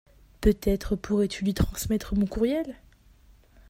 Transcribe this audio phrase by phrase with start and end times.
[0.41, 2.81] peut-être pourrais-tu lui transmettre mon courriel.